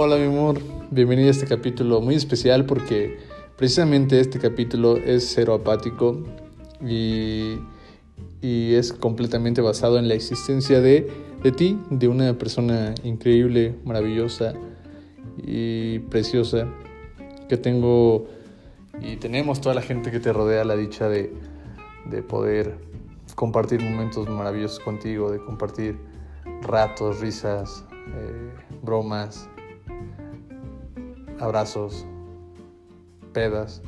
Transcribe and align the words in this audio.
Hola 0.00 0.16
mi 0.16 0.26
amor, 0.26 0.60
bienvenido 0.92 1.26
a 1.26 1.32
este 1.32 1.48
capítulo 1.48 2.00
muy 2.00 2.14
especial 2.14 2.66
porque 2.66 3.18
precisamente 3.56 4.20
este 4.20 4.38
capítulo 4.38 4.96
es 4.96 5.28
cero 5.34 5.54
apático 5.54 6.22
y, 6.80 7.58
y 8.40 8.74
es 8.74 8.92
completamente 8.92 9.60
basado 9.60 9.98
en 9.98 10.06
la 10.06 10.14
existencia 10.14 10.80
de, 10.80 11.10
de 11.42 11.50
ti, 11.50 11.80
de 11.90 12.06
una 12.06 12.38
persona 12.38 12.94
increíble, 13.02 13.74
maravillosa 13.84 14.54
y 15.36 15.98
preciosa 15.98 16.68
que 17.48 17.56
tengo 17.56 18.28
y 19.00 19.16
tenemos 19.16 19.60
toda 19.60 19.74
la 19.74 19.82
gente 19.82 20.12
que 20.12 20.20
te 20.20 20.32
rodea 20.32 20.64
la 20.64 20.76
dicha 20.76 21.08
de, 21.08 21.32
de 22.08 22.22
poder 22.22 22.78
compartir 23.34 23.82
momentos 23.82 24.28
maravillosos 24.28 24.78
contigo, 24.78 25.32
de 25.32 25.40
compartir 25.40 25.98
ratos, 26.62 27.18
risas, 27.18 27.84
eh, 28.14 28.52
bromas, 28.84 29.48
abrazos, 31.40 32.04
pedas 33.32 33.82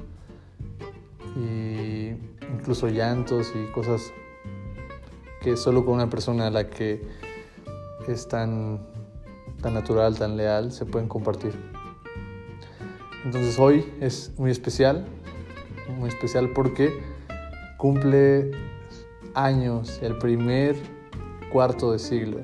y 1.36 2.10
incluso 2.52 2.88
llantos 2.88 3.52
y 3.54 3.70
cosas 3.72 4.12
que 5.40 5.56
solo 5.56 5.84
con 5.84 5.94
una 5.94 6.10
persona 6.10 6.48
a 6.48 6.50
la 6.50 6.68
que 6.68 7.02
es 8.06 8.28
tan, 8.28 8.80
tan 9.62 9.74
natural, 9.74 10.18
tan 10.18 10.36
leal, 10.36 10.72
se 10.72 10.84
pueden 10.84 11.08
compartir. 11.08 11.54
Entonces 13.24 13.58
hoy 13.58 13.92
es 14.00 14.32
muy 14.38 14.50
especial, 14.50 15.06
muy 15.98 16.08
especial 16.08 16.50
porque 16.54 17.02
cumple 17.76 18.50
años, 19.34 20.00
el 20.02 20.18
primer 20.18 20.76
cuarto 21.52 21.92
de 21.92 21.98
siglo. 21.98 22.38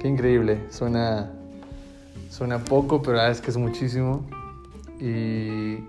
Qué 0.00 0.08
increíble, 0.08 0.60
suena, 0.70 1.32
suena 2.32 2.64
poco, 2.64 3.02
pero 3.02 3.18
la 3.18 3.24
verdad 3.24 3.38
es 3.38 3.42
que 3.42 3.50
es 3.50 3.58
muchísimo. 3.58 4.24
Y 4.98 5.84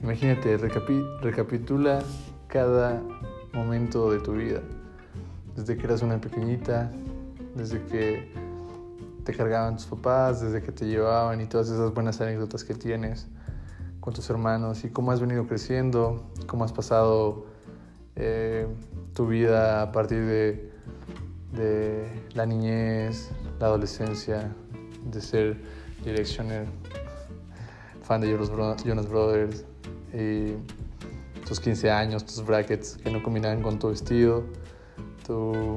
imagínate, 0.00 0.56
recapitula 0.56 2.02
cada 2.48 3.02
momento 3.52 4.10
de 4.10 4.20
tu 4.20 4.32
vida, 4.32 4.62
desde 5.54 5.76
que 5.76 5.84
eras 5.84 6.00
una 6.00 6.18
pequeñita, 6.18 6.90
desde 7.54 7.82
que 7.84 8.32
te 9.24 9.34
cargaban 9.34 9.76
tus 9.76 9.86
papás, 9.86 10.40
desde 10.40 10.62
que 10.62 10.72
te 10.72 10.86
llevaban 10.86 11.38
y 11.42 11.46
todas 11.46 11.68
esas 11.68 11.92
buenas 11.92 12.20
anécdotas 12.22 12.64
que 12.64 12.74
tienes 12.74 13.26
con 14.00 14.14
tus 14.14 14.28
hermanos 14.30 14.84
y 14.84 14.88
cómo 14.88 15.12
has 15.12 15.20
venido 15.20 15.46
creciendo, 15.46 16.30
cómo 16.46 16.64
has 16.64 16.72
pasado 16.72 17.44
eh, 18.16 18.66
tu 19.14 19.26
vida 19.26 19.82
a 19.82 19.92
partir 19.92 20.24
de, 20.24 20.72
de, 21.52 22.06
la 22.34 22.46
niñez, 22.46 23.30
la 23.60 23.66
adolescencia, 23.66 24.54
de 25.04 25.20
ser 25.20 25.56
directioner, 26.04 26.66
fan 28.02 28.20
de 28.20 28.30
Jonas 28.30 29.08
Brothers, 29.08 29.64
tus 31.46 31.60
15 31.60 31.90
años, 31.90 32.24
tus 32.24 32.44
brackets 32.44 32.96
que 33.02 33.10
no 33.10 33.22
combinaban 33.22 33.62
con 33.62 33.78
tu 33.78 33.88
vestido, 33.88 34.44
tu, 35.26 35.76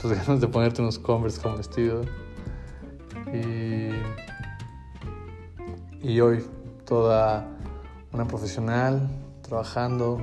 tus 0.00 0.12
ganas 0.12 0.40
de 0.40 0.48
ponerte 0.48 0.82
unos 0.82 0.98
Converse 0.98 1.40
como 1.40 1.56
vestido. 1.56 2.02
Y, 3.32 3.90
y 6.02 6.20
hoy 6.20 6.44
toda 6.84 7.48
una 8.12 8.26
profesional 8.26 9.08
trabajando, 9.42 10.18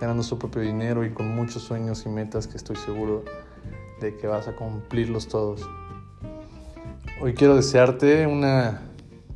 ganando 0.00 0.22
su 0.22 0.38
propio 0.38 0.62
dinero 0.62 1.04
y 1.04 1.10
con 1.10 1.34
muchos 1.34 1.62
sueños 1.62 2.04
y 2.06 2.08
metas 2.08 2.46
que 2.46 2.56
estoy 2.56 2.76
seguro 2.76 3.24
de 4.00 4.16
que 4.16 4.26
vas 4.26 4.48
a 4.48 4.56
cumplirlos 4.56 5.28
todos. 5.28 5.62
Hoy 7.22 7.34
quiero 7.34 7.54
desearte 7.54 8.26
una, 8.26 8.80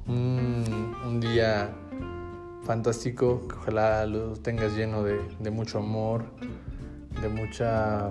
un, 0.07 1.21
día 1.21 1.71
fantástico, 2.63 3.47
que 3.47 3.57
ojalá 3.57 4.07
lo 4.07 4.33
tengas 4.37 4.75
lleno 4.75 5.03
de, 5.03 5.21
de, 5.39 5.51
mucho 5.51 5.81
amor, 5.81 6.25
de 7.21 7.29
mucha, 7.29 8.11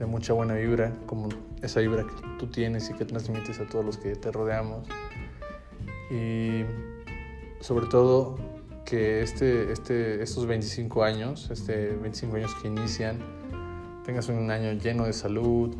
de 0.00 0.06
mucha 0.06 0.32
buena 0.32 0.54
vibra, 0.54 0.92
como 1.06 1.28
esa 1.62 1.78
vibra 1.78 2.02
que 2.02 2.12
tú 2.40 2.48
tienes 2.48 2.90
y 2.90 2.94
que 2.94 3.04
transmites 3.04 3.60
a 3.60 3.66
todos 3.66 3.84
los 3.84 3.98
que 3.98 4.16
te 4.16 4.32
rodeamos. 4.32 4.88
Y 6.10 6.64
sobre 7.60 7.86
todo 7.86 8.34
que 8.84 9.22
este, 9.22 9.70
este, 9.70 10.20
estos 10.24 10.44
25 10.46 11.04
años, 11.04 11.48
este 11.52 11.94
25 12.02 12.34
años 12.34 12.52
que 12.60 12.66
inician, 12.66 13.20
tengas 14.04 14.28
un 14.28 14.50
año 14.50 14.72
lleno 14.72 15.04
de 15.04 15.12
salud, 15.12 15.72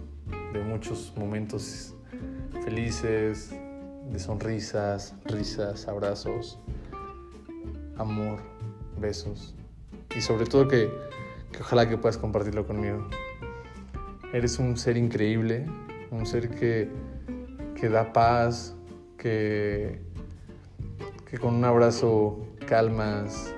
de 0.52 0.60
muchos 0.62 1.12
momentos 1.16 1.96
felices, 2.64 3.54
de 4.10 4.18
sonrisas, 4.18 5.14
risas, 5.24 5.88
abrazos, 5.88 6.58
amor, 7.96 8.38
besos 8.98 9.54
y 10.16 10.20
sobre 10.20 10.46
todo 10.46 10.68
que, 10.68 10.90
que 11.52 11.58
ojalá 11.60 11.88
que 11.88 11.96
puedas 11.96 12.18
compartirlo 12.18 12.66
conmigo. 12.66 13.08
Eres 14.32 14.58
un 14.58 14.76
ser 14.76 14.96
increíble, 14.96 15.66
un 16.10 16.24
ser 16.26 16.50
que, 16.50 16.90
que 17.78 17.88
da 17.88 18.12
paz, 18.12 18.74
que, 19.18 20.00
que 21.28 21.38
con 21.38 21.54
un 21.54 21.64
abrazo 21.64 22.38
calmas 22.66 23.54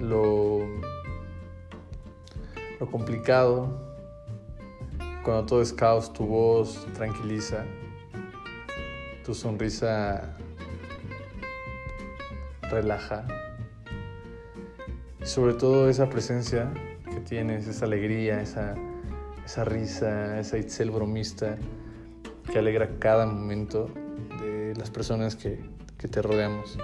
lo, 0.00 0.60
lo 2.80 2.90
complicado. 2.90 3.85
Cuando 5.26 5.44
todo 5.44 5.60
es 5.60 5.72
caos, 5.72 6.12
tu 6.12 6.24
voz 6.24 6.86
tranquiliza, 6.94 7.64
tu 9.24 9.34
sonrisa 9.34 10.36
relaja. 12.70 13.26
Y 15.20 15.26
sobre 15.26 15.54
todo 15.54 15.88
esa 15.88 16.08
presencia 16.08 16.72
que 17.10 17.18
tienes, 17.22 17.66
esa 17.66 17.86
alegría, 17.86 18.40
esa, 18.40 18.76
esa 19.44 19.64
risa, 19.64 20.38
esa 20.38 20.58
Itzel 20.58 20.92
bromista 20.92 21.56
que 22.52 22.60
alegra 22.60 22.88
cada 23.00 23.26
momento 23.26 23.90
de 24.40 24.74
las 24.76 24.90
personas 24.90 25.34
que, 25.34 25.58
que 25.98 26.06
te 26.06 26.22
rodeamos. 26.22 26.78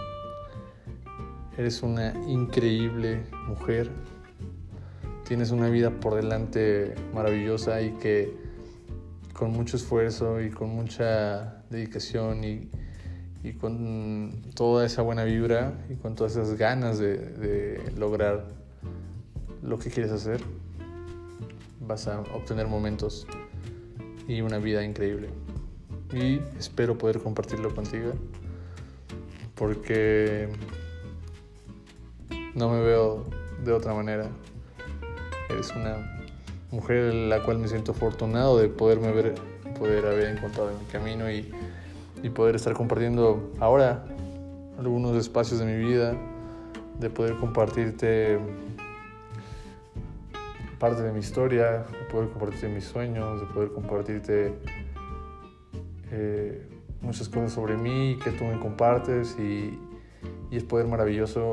Eres 1.56 1.81
una 1.84 2.12
increíble 2.26 3.22
mujer, 3.47 3.88
tienes 5.32 5.50
una 5.50 5.70
vida 5.70 5.88
por 5.88 6.15
delante 6.15 6.94
maravillosa 7.15 7.81
y 7.81 7.93
que 7.93 8.37
con 9.32 9.50
mucho 9.50 9.78
esfuerzo 9.78 10.43
y 10.43 10.50
con 10.50 10.69
mucha 10.69 11.65
dedicación 11.70 12.44
y, 12.44 12.69
y 13.43 13.54
con 13.54 14.43
toda 14.54 14.84
esa 14.84 15.00
buena 15.00 15.25
vibra 15.25 15.72
y 15.88 15.94
con 15.94 16.16
todas 16.16 16.32
esas 16.32 16.59
ganas 16.59 16.98
de, 16.98 17.16
de 17.16 17.93
lograr 17.97 18.47
lo 19.62 19.78
que 19.78 19.88
quieres 19.88 20.12
hacer, 20.12 20.43
vas 21.81 22.09
a 22.09 22.20
obtener 22.20 22.66
momentos 22.66 23.26
y 24.28 24.43
una 24.43 24.59
vida 24.59 24.84
increíble. 24.84 25.31
Y 26.12 26.41
espero 26.59 26.99
poder 26.99 27.20
compartirlo 27.20 27.75
contigo 27.75 28.12
porque 29.54 30.50
no 32.54 32.69
me 32.69 32.82
veo 32.82 33.25
de 33.64 33.72
otra 33.72 33.94
manera. 33.94 34.28
Eres 35.52 35.72
una 35.76 35.96
mujer 36.70 37.12
la 37.12 37.42
cual 37.42 37.58
me 37.58 37.68
siento 37.68 37.92
afortunado 37.92 38.58
de 38.58 38.68
poderme 38.68 39.12
ver, 39.12 39.34
poder 39.78 40.06
haber 40.06 40.36
encontrado 40.36 40.70
en 40.70 40.78
mi 40.78 40.84
camino 40.86 41.30
y, 41.30 41.52
y 42.22 42.30
poder 42.30 42.56
estar 42.56 42.72
compartiendo 42.72 43.52
ahora 43.60 44.04
algunos 44.78 45.16
espacios 45.16 45.60
de 45.60 45.66
mi 45.66 45.76
vida, 45.76 46.14
de 46.98 47.10
poder 47.10 47.36
compartirte 47.36 48.38
parte 50.78 51.02
de 51.02 51.12
mi 51.12 51.20
historia, 51.20 51.84
de 51.93 52.04
poder 52.10 52.28
compartirte 52.31 52.69
mis 52.69 52.84
sueños, 52.84 53.40
de 53.40 53.46
poder 53.46 53.72
compartirte 53.72 54.54
eh, 56.10 56.66
muchas 57.00 57.28
cosas 57.28 57.52
sobre 57.52 57.76
mí 57.76 58.19
que 58.25 58.32
tú 58.32 58.44
me 58.44 58.58
compartes 58.58 59.37
y, 59.38 59.78
y 60.50 60.56
es 60.56 60.64
poder 60.64 60.88
maravilloso 60.88 61.52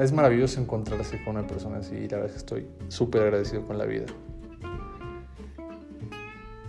es 0.00 0.12
maravilloso 0.12 0.60
encontrarse 0.60 1.22
con 1.22 1.36
una 1.36 1.46
persona 1.46 1.78
así 1.78 1.94
y 1.94 2.08
la 2.08 2.18
verdad 2.18 2.26
es 2.26 2.32
que 2.32 2.38
estoy 2.38 2.66
súper 2.88 3.22
agradecido 3.22 3.66
con 3.66 3.78
la 3.78 3.84
vida. 3.84 4.06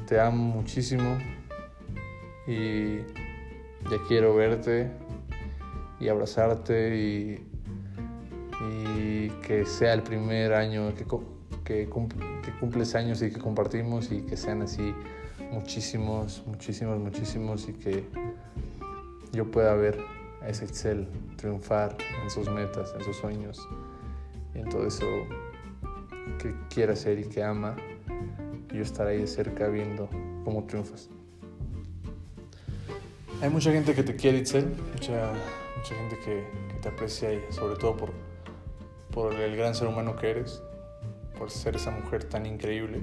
Te 0.08 0.20
amo 0.20 0.44
muchísimo 0.44 1.18
y 2.48 2.98
ya 3.90 3.98
quiero 4.08 4.36
verte 4.36 4.92
y 6.00 6.10
abrazarte 6.10 6.98
y, 6.98 7.50
que 9.42 9.66
sea 9.66 9.94
el 9.94 10.04
primer 10.04 10.54
año 10.54 10.94
que, 10.96 11.06
que, 11.66 11.90
que 12.44 12.52
cumples 12.60 12.96
años 12.96 13.22
y 13.22 13.30
que 13.30 13.40
compartimos 13.40 14.12
y 14.12 14.22
que 14.22 14.38
sean 14.38 14.62
así 14.62 14.94
muchísimos, 15.52 16.44
muchísimos, 16.46 17.00
muchísimos 17.00 17.68
y 17.68 17.74
que 17.74 18.06
yo 19.34 19.50
pueda 19.52 19.74
ver 19.76 19.98
a 20.44 20.50
ese 20.50 20.66
Excel 20.66 21.08
triunfar 21.38 21.98
en 22.22 22.30
sus 22.30 22.50
metas, 22.50 22.94
en 22.98 23.04
sus 23.04 23.18
sueños 23.18 23.68
en 24.56 24.70
todo 24.70 24.86
eso 24.86 25.06
que 26.40 26.54
quiere 26.70 26.94
hacer 26.94 27.20
y 27.20 27.26
que 27.26 27.44
ama. 27.44 27.76
Yo 28.72 28.82
estar 28.82 29.08
ahí 29.08 29.20
de 29.20 29.28
cerca 29.28 29.68
viendo 29.68 30.10
cómo 30.44 30.64
triunfas. 30.66 31.10
Hay 33.42 33.50
mucha 33.50 33.72
gente 33.72 33.94
que 33.94 34.04
te 34.04 34.16
quiere, 34.16 34.40
Itzel, 34.40 34.74
mucha, 34.94 35.34
mucha 35.78 35.96
gente 35.96 36.18
que, 36.24 36.64
te 36.82 36.90
aprecia 36.90 37.34
y 37.34 37.42
sobre 37.50 37.78
todo 37.78 37.96
por, 37.96 38.12
por 39.12 39.34
el 39.34 39.56
gran 39.56 39.74
ser 39.74 39.88
humano 39.88 40.18
que 40.18 40.32
eres, 40.32 40.62
por 41.38 41.50
ser 41.50 41.78
esa 41.78 41.92
mujer 41.92 42.26
tan 42.26 42.46
increíble. 42.46 43.00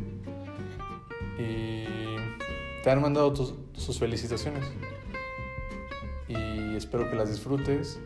Y 1.39 1.85
te 2.83 2.91
han 2.91 3.01
mandado 3.01 3.35
sus 3.35 3.99
felicitaciones. 3.99 4.65
Espero 6.81 7.11
que 7.11 7.15
las 7.15 7.29
disfrutes 7.29 8.00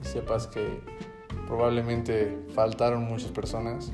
y 0.00 0.04
sepas 0.06 0.46
que 0.46 0.80
probablemente 1.46 2.42
faltaron 2.54 3.04
muchas 3.04 3.30
personas, 3.30 3.92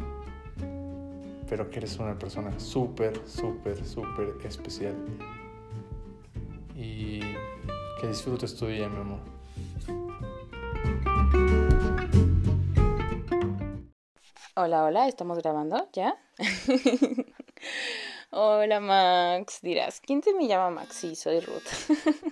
pero 1.48 1.68
que 1.68 1.78
eres 1.78 1.98
una 1.98 2.16
persona 2.16 2.60
súper, 2.60 3.20
súper, 3.26 3.84
súper 3.84 4.36
especial. 4.46 4.94
Y 6.76 7.18
que 8.00 8.06
disfrutes 8.06 8.54
tu 8.54 8.68
día, 8.68 8.88
mi 8.88 9.00
amor. 9.00 9.18
Hola, 14.54 14.84
hola, 14.84 15.08
¿estamos 15.08 15.38
grabando 15.38 15.88
ya? 15.92 16.16
hola 18.30 18.78
Max, 18.78 19.58
dirás, 19.60 20.00
¿quién 20.00 20.20
te 20.20 20.32
me 20.34 20.46
llama 20.46 20.70
Max? 20.70 20.94
Sí, 20.94 21.16
soy 21.16 21.40
Ruth. 21.40 21.66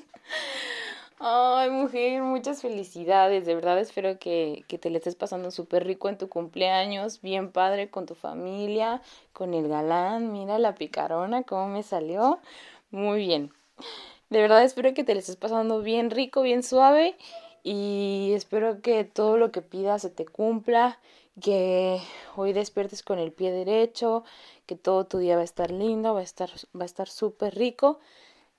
Ay, 1.29 1.71
mujer, 1.71 2.23
muchas 2.23 2.63
felicidades. 2.63 3.47
De 3.47 3.57
verdad 3.57 3.81
espero 3.81 4.17
que, 4.21 4.65
que 4.69 4.79
te 4.79 4.91
le 4.91 4.99
estés 4.99 5.17
pasando 5.17 5.51
súper 5.51 5.85
rico 5.85 6.09
en 6.09 6.19
tu 6.19 6.29
cumpleaños, 6.29 7.21
bien 7.21 7.51
padre 7.51 7.91
con 7.91 8.07
tu 8.07 8.15
familia, 8.15 9.03
con 9.33 9.53
el 9.53 9.67
galán. 9.69 10.33
Mira 10.33 10.61
la 10.61 10.77
picarona, 10.77 11.43
cómo 11.43 11.67
me 11.67 11.83
salió. 11.83 12.39
Muy 12.93 13.19
bien. 13.27 13.53
De 14.31 14.41
verdad 14.41 14.63
espero 14.65 14.95
que 14.95 15.03
te 15.05 15.15
le 15.15 15.21
estés 15.21 15.37
pasando 15.37 15.83
bien 15.83 16.11
rico, 16.13 16.43
bien 16.43 16.63
suave. 16.63 17.17
Y 17.65 18.33
espero 18.35 18.81
que 18.81 19.05
todo 19.05 19.37
lo 19.37 19.51
que 19.51 19.63
pidas 19.63 20.03
se 20.03 20.11
te 20.11 20.27
cumpla. 20.27 21.01
Que 21.41 22.01
hoy 22.37 22.53
despiertes 22.53 23.03
con 23.03 23.19
el 23.19 23.33
pie 23.33 23.51
derecho. 23.51 24.23
Que 24.67 24.77
todo 24.77 25.07
tu 25.07 25.19
día 25.19 25.35
va 25.37 25.43
a 25.43 25.45
estar 25.45 25.73
lindo, 25.73 26.15
va 26.15 26.21
a 26.21 26.23
estar, 26.25 26.51
va 26.79 26.83
a 26.85 26.87
estar 26.87 27.09
súper 27.09 27.57
rico. 27.57 27.99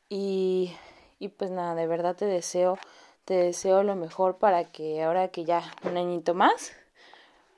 Y 0.09 0.73
y 1.19 1.29
pues 1.29 1.51
nada, 1.51 1.75
de 1.75 1.87
verdad 1.87 2.15
te 2.15 2.25
deseo, 2.25 2.77
te 3.25 3.35
deseo 3.35 3.83
lo 3.83 3.95
mejor 3.95 4.37
para 4.37 4.65
que 4.65 5.03
ahora 5.03 5.29
que 5.29 5.45
ya 5.45 5.63
un 5.83 5.97
añito 5.97 6.33
más, 6.33 6.71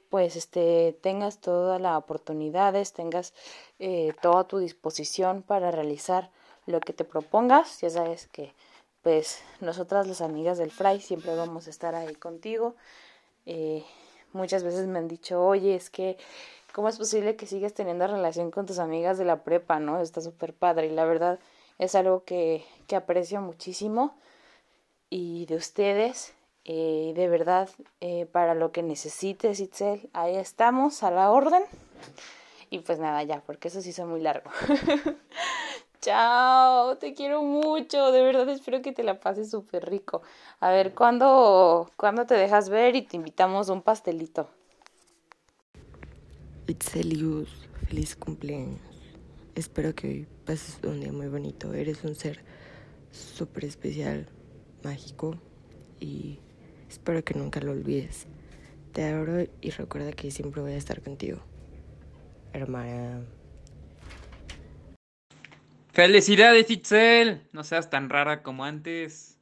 pues 0.09 0.35
este 0.35 0.97
tengas 1.01 1.39
todas 1.39 1.79
las 1.79 1.97
oportunidades, 1.97 2.93
tengas 2.93 3.33
eh, 3.77 4.13
toda 4.21 4.45
tu 4.45 4.57
disposición 4.57 5.43
para 5.43 5.71
realizar 5.71 6.29
lo 6.65 6.79
que 6.79 6.93
te 6.93 7.03
propongas. 7.03 7.81
Ya 7.81 7.89
sabes 7.89 8.27
que 8.27 8.53
pues 9.03 9.41
nosotras 9.61 10.07
las 10.07 10.21
amigas 10.21 10.57
del 10.57 10.71
Fray 10.71 10.99
siempre 10.99 11.35
vamos 11.35 11.67
a 11.67 11.69
estar 11.69 11.95
ahí 11.95 12.15
contigo. 12.15 12.75
Eh, 13.45 13.83
muchas 14.33 14.63
veces 14.63 14.87
me 14.87 14.99
han 14.99 15.07
dicho, 15.07 15.43
oye, 15.43 15.75
es 15.75 15.89
que, 15.89 16.17
¿cómo 16.73 16.89
es 16.89 16.97
posible 16.97 17.35
que 17.35 17.45
sigas 17.45 17.73
teniendo 17.73 18.07
relación 18.07 18.51
con 18.51 18.65
tus 18.65 18.79
amigas 18.79 19.17
de 19.17 19.25
la 19.25 19.43
prepa, 19.43 19.79
no? 19.79 20.01
Está 20.01 20.21
súper 20.21 20.53
padre 20.53 20.87
y 20.87 20.91
la 20.91 21.05
verdad 21.05 21.39
es 21.79 21.95
algo 21.95 22.23
que, 22.23 22.63
que 22.87 22.95
aprecio 22.95 23.41
muchísimo 23.41 24.13
y 25.09 25.45
de 25.47 25.55
ustedes. 25.55 26.33
Eh, 26.65 27.13
de 27.15 27.27
verdad, 27.27 27.69
eh, 27.99 28.27
para 28.31 28.53
lo 28.53 28.71
que 28.71 28.83
necesites, 28.83 29.59
Itzel, 29.59 30.09
ahí 30.13 30.35
estamos, 30.35 31.01
a 31.01 31.09
la 31.09 31.31
orden. 31.31 31.63
Y 32.69 32.79
pues 32.79 32.99
nada, 32.99 33.23
ya, 33.23 33.41
porque 33.41 33.69
eso 33.69 33.81
sí 33.81 33.89
hizo 33.89 34.05
muy 34.05 34.21
largo. 34.21 34.51
Chao, 36.01 36.97
te 36.97 37.13
quiero 37.13 37.43
mucho, 37.43 38.11
de 38.11 38.21
verdad 38.21 38.47
espero 38.49 38.81
que 38.81 38.93
te 38.93 39.03
la 39.03 39.19
pases 39.19 39.49
súper 39.49 39.89
rico. 39.89 40.21
A 40.59 40.69
ver, 40.69 40.93
¿cuándo, 40.93 41.89
¿cuándo 41.97 42.25
te 42.25 42.35
dejas 42.35 42.69
ver 42.69 42.95
y 42.95 43.01
te 43.01 43.17
invitamos 43.17 43.69
un 43.69 43.81
pastelito? 43.81 44.47
Itzelius, 46.67 47.49
feliz 47.87 48.15
cumpleaños. 48.15 48.88
Espero 49.59 49.93
que 49.93 50.07
hoy 50.07 50.27
pases 50.45 50.79
un 50.83 51.01
día 51.01 51.11
muy 51.11 51.27
bonito. 51.27 51.73
Eres 51.73 52.05
un 52.05 52.15
ser 52.15 52.39
súper 53.11 53.65
especial, 53.65 54.25
mágico 54.85 55.37
y 55.99 56.39
espero 56.89 57.25
que 57.25 57.33
nunca 57.33 57.59
lo 57.59 57.71
olvides. 57.71 58.25
Te 58.93 59.03
adoro 59.03 59.45
y 59.59 59.71
recuerda 59.71 60.13
que 60.13 60.31
siempre 60.31 60.61
voy 60.61 60.71
a 60.71 60.77
estar 60.77 61.01
contigo. 61.01 61.41
Hermana. 62.53 63.19
Felicidades, 65.91 66.71
Itzel. 66.71 67.41
No 67.51 67.65
seas 67.65 67.89
tan 67.89 68.09
rara 68.09 68.41
como 68.43 68.63
antes. 68.63 69.35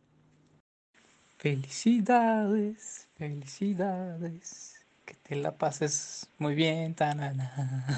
Felicidades, 1.38 3.08
felicidades. 3.20 4.84
Que 5.06 5.14
te 5.14 5.36
la 5.36 5.56
pases 5.56 6.28
muy 6.40 6.56
bien, 6.56 6.96
tanana. 6.96 7.94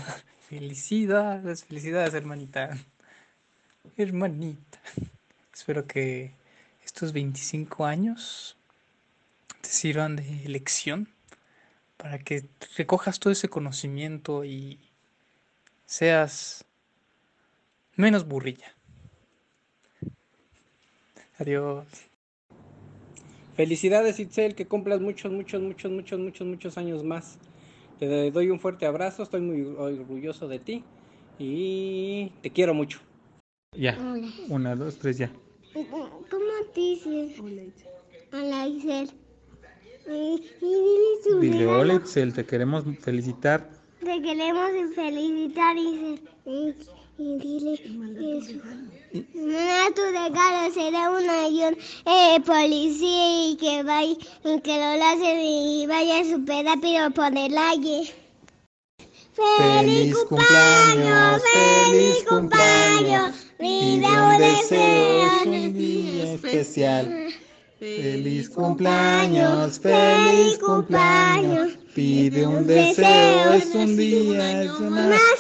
Felicidades, 0.50 1.64
felicidades, 1.64 2.16
hermanita. 2.16 2.76
Hermanita. 3.96 4.80
Espero 5.54 5.86
que 5.86 6.32
estos 6.84 7.14
25 7.14 7.86
años 7.86 8.58
te 9.62 9.70
sirvan 9.70 10.16
de 10.16 10.24
lección 10.48 11.08
para 11.98 12.18
que 12.18 12.46
recojas 12.76 13.20
todo 13.20 13.32
ese 13.32 13.48
conocimiento 13.48 14.44
y 14.44 14.80
seas 15.86 16.66
menos 17.96 18.28
burrilla. 18.28 18.74
Adiós. 21.38 21.86
Felicidades 23.56 24.20
Itzel, 24.20 24.56
que 24.56 24.66
cumplas 24.66 25.00
muchos, 25.00 25.32
muchos, 25.32 25.62
muchos, 25.62 25.92
muchos, 25.92 26.20
muchos, 26.20 26.48
muchos 26.48 26.78
años 26.80 27.04
más. 27.04 27.38
Te 28.00 28.32
doy 28.32 28.50
un 28.50 28.62
fuerte 28.62 28.86
abrazo, 28.86 29.24
estoy 29.24 29.42
muy 29.42 29.62
orgulloso 29.62 30.48
de 30.48 30.60
ti 30.60 30.86
y 31.38 32.32
te 32.42 32.50
quiero 32.50 32.74
mucho. 32.74 33.00
Ya, 33.76 33.98
una, 34.48 34.74
dos, 34.76 34.98
tres, 34.98 35.18
ya. 35.18 35.30
¿Cómo 35.74 36.16
te 36.74 36.80
dices? 36.80 37.40
Hola 38.32 38.68
Itzel. 38.68 39.12
Dile 41.42 41.68
hola 41.68 41.96
Itzel, 41.96 42.34
te 42.34 42.46
queremos 42.46 42.86
felicitar. 43.02 43.70
Te 44.00 44.22
queremos 44.22 44.72
felicitar 44.96 45.76
Itzel. 45.78 46.30
Y 46.46 46.76
dile 47.20 47.74
eso. 47.74 48.54
No, 49.34 49.94
tu 49.96 50.02
regalo 50.04 50.74
será 50.74 51.10
un 51.10 51.30
avión 51.30 51.78
eh, 52.06 52.40
policía 52.46 53.50
y 53.50 53.58
que 53.58 53.84
vaya, 53.84 54.16
y 54.46 54.60
que 54.62 54.78
lo 54.78 54.98
lancen 54.98 55.40
y 55.40 55.86
vaya 55.88 56.24
súper 56.24 56.66
rápido 56.66 57.12
por 57.12 57.36
el 57.38 57.58
aire. 57.58 58.14
¡Feliz 59.58 60.16
cumpleaños! 60.28 61.42
¡Feliz 61.54 62.26
cumpleaños! 62.28 63.36
Pide 63.58 64.08
un 64.08 64.38
deseo, 64.38 65.30
un 65.46 65.74
día 65.74 66.34
especial. 66.34 67.30
¡Feliz 67.80 68.50
cumpleaños! 68.50 69.80
¡Feliz 69.80 70.58
cumpleaños! 70.60 71.78
Pide 71.96 72.46
un 72.46 72.68
deseo, 72.68 73.54
es 73.54 73.74
un 73.74 73.98
día 73.98 74.74
más. 74.80 75.39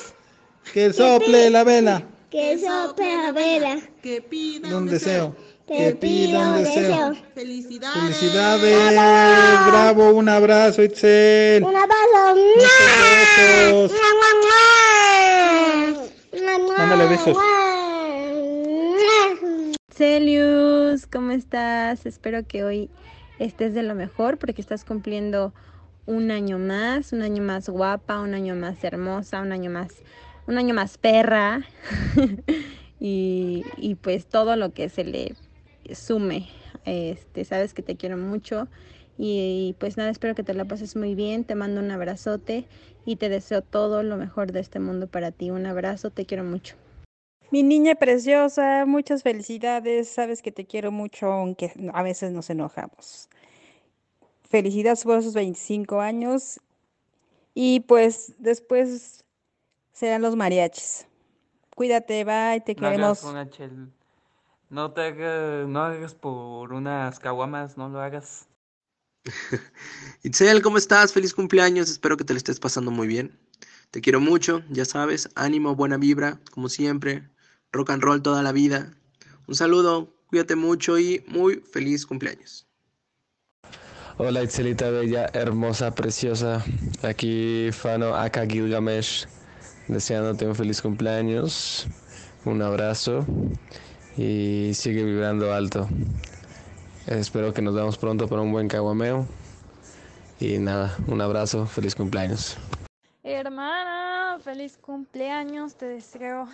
Que 0.73 0.93
sople 0.93 1.49
la 1.49 1.63
vela. 1.63 2.03
Que 2.29 2.57
sople 2.59 3.15
la 3.15 3.31
vela. 3.31 3.79
Que 4.03 4.21
pida 4.21 4.77
un 4.77 4.85
deseo. 4.85 5.35
Que 5.67 5.95
pida 5.95 6.39
un 6.39 6.63
deseo. 6.63 7.15
Felicidades. 7.33 8.17
Felicidades. 8.17 8.93
Bravo, 9.67 10.11
un 10.11 10.29
abrazo, 10.29 10.83
Itzel. 10.83 11.63
Un 11.63 11.75
abrazo. 11.75 12.35
Muchos 12.55 13.89
besos. 13.89 13.91
Mándale 16.77 17.07
besos. 17.07 17.37
Celius, 19.91 21.07
¿cómo 21.07 21.31
estás? 21.31 22.05
Espero 22.05 22.47
que 22.47 22.63
hoy 22.63 22.89
estés 23.39 23.73
de 23.73 23.83
lo 23.83 23.95
mejor 23.95 24.37
porque 24.37 24.61
estás 24.61 24.85
cumpliendo 24.85 25.51
un 26.05 26.31
año 26.31 26.57
más, 26.57 27.11
un 27.11 27.21
año 27.21 27.43
más 27.43 27.69
guapa, 27.69 28.19
un 28.19 28.33
año 28.33 28.55
más 28.55 28.83
hermosa, 28.83 29.41
un 29.41 29.51
año 29.51 29.69
más 29.69 29.89
un 30.49 30.57
año 30.57 30.73
más 30.73 30.97
perra 30.97 31.61
y, 32.99 33.63
y, 33.77 33.95
pues 33.95 34.25
todo 34.25 34.55
lo 34.55 34.73
que 34.73 34.89
se 34.89 35.03
le 35.03 35.35
sume. 35.93 36.49
Este, 36.85 37.45
sabes 37.45 37.75
que 37.75 37.83
te 37.83 37.95
quiero 37.95 38.17
mucho 38.17 38.67
y, 39.15 39.69
y, 39.69 39.75
pues 39.79 39.95
nada, 39.95 40.09
espero 40.09 40.33
que 40.33 40.43
te 40.43 40.55
la 40.55 40.65
pases 40.65 40.95
muy 40.95 41.13
bien. 41.13 41.43
Te 41.43 41.53
mando 41.53 41.79
un 41.79 41.91
abrazote 41.91 42.65
y 43.05 43.17
te 43.17 43.29
deseo 43.29 43.61
todo 43.61 44.01
lo 44.01 44.17
mejor 44.17 44.51
de 44.51 44.59
este 44.59 44.79
mundo 44.79 45.05
para 45.05 45.31
ti. 45.31 45.51
Un 45.51 45.67
abrazo, 45.67 46.09
te 46.09 46.25
quiero 46.25 46.43
mucho. 46.43 46.75
Mi 47.51 47.61
niña 47.61 47.93
preciosa, 47.93 48.85
muchas 48.87 49.21
felicidades. 49.21 50.09
Sabes 50.09 50.41
que 50.41 50.51
te 50.51 50.65
quiero 50.65 50.91
mucho, 50.91 51.27
aunque 51.27 51.71
a 51.93 52.01
veces 52.01 52.31
nos 52.31 52.49
enojamos. 52.49 53.29
Felicidades 54.49 55.03
por 55.03 55.19
esos 55.19 55.35
25 55.35 56.01
años. 56.01 56.59
Y 57.53 57.81
pues 57.81 58.33
después 58.39 59.23
serán 59.99 60.21
los 60.21 60.35
mariachis. 60.37 61.05
Cuídate, 61.75 62.23
bye, 62.23 62.61
te 62.61 62.73
No 62.75 62.87
hagas 62.87 63.19
queremos. 63.19 63.23
una 63.23 63.49
chel... 63.49 63.91
No 64.69 64.91
te 64.91 65.01
hagas, 65.01 65.67
no 65.67 65.81
hagas 65.81 66.13
por 66.13 66.71
unas 66.73 67.19
caguamas, 67.19 67.75
no 67.75 67.89
lo 67.89 67.99
hagas. 67.99 68.47
Itzel, 70.23 70.61
¿cómo 70.61 70.77
estás? 70.77 71.11
Feliz 71.11 71.33
cumpleaños, 71.33 71.89
espero 71.89 72.15
que 72.15 72.23
te 72.23 72.33
lo 72.33 72.37
estés 72.37 72.59
pasando 72.59 72.91
muy 72.91 73.07
bien. 73.07 73.37
Te 73.91 73.99
quiero 73.99 74.21
mucho, 74.21 74.61
ya 74.69 74.85
sabes, 74.85 75.29
ánimo, 75.35 75.75
buena 75.75 75.97
vibra, 75.97 76.39
como 76.51 76.69
siempre, 76.69 77.27
rock 77.71 77.89
and 77.89 78.03
roll 78.03 78.21
toda 78.21 78.43
la 78.43 78.51
vida. 78.51 78.93
Un 79.47 79.55
saludo, 79.55 80.13
cuídate 80.27 80.55
mucho 80.55 80.99
y 80.99 81.25
muy 81.27 81.55
feliz 81.55 82.05
cumpleaños. 82.05 82.67
Hola 84.17 84.43
Itzelita 84.43 84.91
bella, 84.91 85.29
hermosa, 85.33 85.95
preciosa. 85.95 86.63
Aquí 87.01 87.69
Fano 87.71 88.13
Aka 88.15 88.45
Gilgamesh, 88.45 89.25
deseándote 89.89 90.47
un 90.47 90.55
feliz 90.55 90.81
cumpleaños, 90.81 91.87
un 92.45 92.61
abrazo 92.61 93.25
y 94.15 94.71
sigue 94.73 95.03
vibrando 95.03 95.51
alto. 95.53 95.87
Espero 97.07 97.53
que 97.53 97.61
nos 97.61 97.73
veamos 97.73 97.97
pronto 97.97 98.27
para 98.27 98.41
un 98.41 98.51
buen 98.51 98.67
caguameo. 98.67 99.25
Y 100.39 100.59
nada, 100.59 100.95
un 101.07 101.19
abrazo, 101.19 101.65
feliz 101.65 101.95
cumpleaños. 101.95 102.55
Hermana, 103.23 104.39
feliz 104.41 104.77
cumpleaños, 104.77 105.75
te 105.75 105.85
deseo 105.85 106.47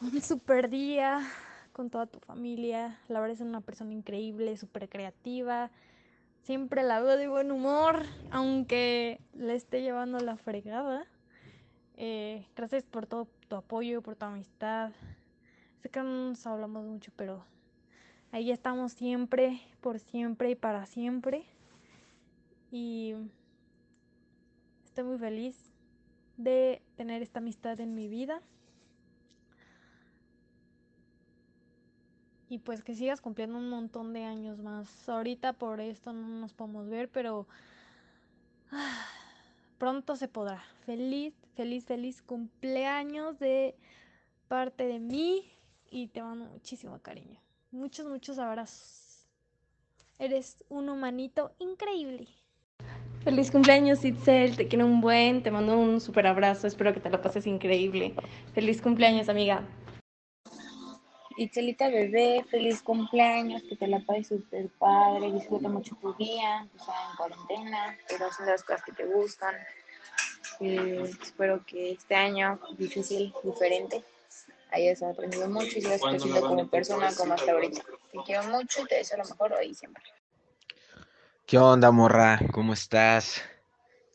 un 0.00 0.20
super 0.20 0.68
día 0.68 1.26
con 1.72 1.90
toda 1.90 2.06
tu 2.06 2.20
familia. 2.20 2.98
La 3.08 3.20
verdad 3.20 3.36
es 3.36 3.40
una 3.40 3.62
persona 3.62 3.92
increíble, 3.92 4.56
súper 4.56 4.88
creativa. 4.88 5.70
Siempre 6.42 6.82
la 6.84 7.00
veo 7.00 7.16
de 7.16 7.26
buen 7.26 7.50
humor, 7.50 8.02
aunque 8.30 9.18
le 9.34 9.54
esté 9.56 9.82
llevando 9.82 10.20
la 10.20 10.36
fregada. 10.36 11.06
Eh, 11.98 12.46
gracias 12.54 12.84
por 12.84 13.06
todo 13.06 13.26
tu 13.48 13.56
apoyo, 13.56 14.02
por 14.02 14.16
tu 14.16 14.26
amistad. 14.26 14.92
Sé 15.80 15.88
que 15.88 16.00
no 16.00 16.28
nos 16.28 16.46
hablamos 16.46 16.84
mucho, 16.84 17.10
pero 17.16 17.42
ahí 18.32 18.50
estamos 18.50 18.92
siempre, 18.92 19.60
por 19.80 19.98
siempre 19.98 20.50
y 20.50 20.54
para 20.54 20.84
siempre. 20.84 21.46
Y 22.70 23.14
estoy 24.84 25.04
muy 25.04 25.18
feliz 25.18 25.72
de 26.36 26.82
tener 26.96 27.22
esta 27.22 27.38
amistad 27.38 27.80
en 27.80 27.94
mi 27.94 28.08
vida. 28.08 28.42
Y 32.48 32.58
pues 32.58 32.84
que 32.84 32.94
sigas 32.94 33.20
cumpliendo 33.22 33.56
un 33.56 33.70
montón 33.70 34.12
de 34.12 34.24
años 34.24 34.58
más. 34.58 35.08
Ahorita 35.08 35.54
por 35.54 35.80
esto 35.80 36.12
no 36.12 36.28
nos 36.28 36.52
podemos 36.52 36.88
ver, 36.88 37.08
pero 37.08 37.46
ah, 38.70 39.06
pronto 39.78 40.14
se 40.14 40.28
podrá. 40.28 40.62
Feliz, 40.84 41.34
feliz, 41.56 41.86
feliz 41.86 42.22
cumpleaños 42.22 43.38
de 43.38 43.74
parte 44.46 44.86
de 44.86 45.00
mí 45.00 45.50
y 45.90 46.08
te 46.08 46.22
mando 46.22 46.44
muchísimo 46.44 47.00
cariño. 47.00 47.40
Muchos, 47.72 48.06
muchos 48.06 48.38
abrazos. 48.38 49.26
Eres 50.18 50.62
un 50.68 50.88
humanito 50.88 51.54
increíble. 51.58 52.28
Feliz 53.24 53.50
cumpleaños, 53.50 54.04
Itzel. 54.04 54.56
Te 54.56 54.68
quiero 54.68 54.86
un 54.86 55.00
buen. 55.00 55.42
Te 55.42 55.50
mando 55.50 55.76
un 55.78 56.00
super 56.00 56.26
abrazo. 56.26 56.66
Espero 56.66 56.94
que 56.94 57.00
te 57.00 57.10
lo 57.10 57.20
pases 57.20 57.46
increíble. 57.46 58.14
Feliz 58.54 58.80
cumpleaños, 58.80 59.28
amiga. 59.28 59.66
Itzelita 61.38 61.88
bebé, 61.88 62.44
feliz 62.48 62.80
cumpleaños, 62.80 63.62
que 63.64 63.76
te 63.76 63.86
la 63.86 64.00
pases 64.00 64.28
súper 64.28 64.70
padre, 64.78 65.30
disfruta 65.32 65.68
mucho 65.68 65.94
tu 65.96 66.14
día, 66.14 66.66
o 66.74 66.82
sea, 66.82 66.94
en 67.10 67.16
cuarentena, 67.18 67.98
pero 68.08 68.26
haciendo 68.26 68.52
las 68.52 68.62
cosas 68.62 68.82
que 68.82 68.92
te 68.92 69.04
gustan. 69.04 69.54
Eh, 70.60 71.10
espero 71.22 71.64
que 71.66 71.92
este 71.92 72.14
año 72.14 72.58
difícil, 72.78 73.32
diferente, 73.42 74.02
hayas 74.70 75.02
aprendido 75.02 75.48
mucho 75.48 75.78
y 75.78 75.82
sigas 75.82 76.02
creciendo 76.02 76.40
como 76.40 76.66
persona 76.68 77.12
como 77.14 77.34
hasta 77.34 77.52
ahorita. 77.52 77.82
Te 78.12 78.18
quiero 78.24 78.44
mucho 78.44 78.82
y 78.82 78.86
te 78.86 78.96
deseo 78.96 79.18
lo 79.18 79.24
mejor 79.24 79.52
hoy 79.52 79.66
y 79.66 79.74
siempre. 79.74 80.02
¿Qué 81.46 81.58
onda, 81.58 81.90
morra? 81.90 82.40
¿Cómo 82.52 82.72
estás? 82.72 83.42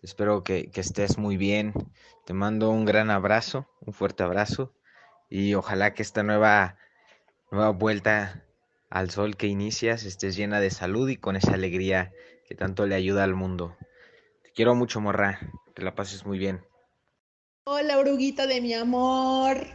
Espero 0.02 0.44
que, 0.44 0.70
que 0.72 0.82
estés 0.82 1.18
muy 1.18 1.38
bien. 1.38 1.74
Te 2.26 2.34
mando 2.34 2.72
un 2.72 2.86
gran 2.86 3.10
abrazo, 3.10 3.68
un 3.82 3.94
fuerte 3.94 4.24
abrazo 4.24 4.74
y 5.30 5.54
ojalá 5.54 5.94
que 5.94 6.02
esta 6.02 6.24
nueva, 6.24 6.78
nueva 7.52 7.70
vuelta 7.70 8.44
al 8.90 9.10
sol 9.10 9.38
que 9.38 9.48
inicias 9.48 10.04
estés 10.04 10.36
llena 10.36 10.60
de 10.60 10.70
salud 10.70 11.08
y 11.08 11.16
con 11.18 11.38
esa 11.38 11.54
alegría 11.54 12.12
que 12.48 12.56
tanto 12.56 12.86
le 12.86 12.96
ayuda 12.96 13.24
al 13.24 13.34
mundo. 13.34 13.78
Te 14.44 14.52
quiero 14.52 14.76
mucho, 14.76 15.00
morra. 15.00 15.40
Que 15.76 15.84
la 15.84 15.96
pases 15.96 16.26
muy 16.26 16.38
bien. 16.38 16.62
Hola, 17.66 18.00
oruguita 18.00 18.48
de 18.48 18.62
mi 18.62 18.74
amor. 18.74 19.66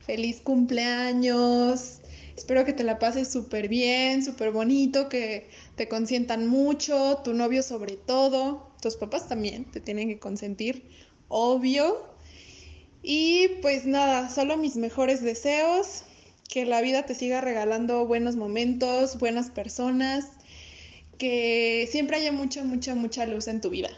Feliz 0.00 0.40
cumpleaños. 0.40 2.00
Espero 2.36 2.64
que 2.64 2.72
te 2.72 2.84
la 2.84 2.98
pases 2.98 3.30
súper 3.30 3.68
bien, 3.68 4.24
súper 4.24 4.50
bonito, 4.50 5.08
que 5.08 5.50
te 5.76 5.88
consientan 5.88 6.46
mucho, 6.46 7.20
tu 7.22 7.34
novio 7.34 7.62
sobre 7.62 7.96
todo, 7.96 8.72
tus 8.80 8.96
papás 8.96 9.28
también 9.28 9.70
te 9.70 9.80
tienen 9.80 10.08
que 10.08 10.18
consentir, 10.18 10.88
obvio. 11.28 12.06
Y 13.02 13.48
pues 13.60 13.84
nada, 13.84 14.30
solo 14.30 14.56
mis 14.56 14.76
mejores 14.76 15.22
deseos, 15.22 16.04
que 16.48 16.64
la 16.64 16.80
vida 16.80 17.04
te 17.04 17.14
siga 17.14 17.40
regalando 17.40 18.06
buenos 18.06 18.36
momentos, 18.36 19.18
buenas 19.18 19.50
personas, 19.50 20.26
que 21.18 21.88
siempre 21.90 22.16
haya 22.16 22.32
mucha, 22.32 22.64
mucha, 22.64 22.94
mucha 22.94 23.26
luz 23.26 23.48
en 23.48 23.60
tu 23.60 23.68
vida. 23.68 23.90